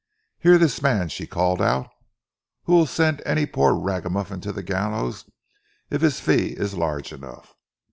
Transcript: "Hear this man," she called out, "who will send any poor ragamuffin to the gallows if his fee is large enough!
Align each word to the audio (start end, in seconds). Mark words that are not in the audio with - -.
"Hear 0.39 0.57
this 0.57 0.81
man," 0.81 1.09
she 1.09 1.27
called 1.27 1.61
out, 1.61 1.87
"who 2.63 2.73
will 2.73 2.87
send 2.87 3.21
any 3.23 3.45
poor 3.45 3.75
ragamuffin 3.75 4.41
to 4.41 4.51
the 4.51 4.63
gallows 4.63 5.25
if 5.91 6.01
his 6.01 6.19
fee 6.19 6.55
is 6.57 6.73
large 6.73 7.13
enough! 7.13 7.53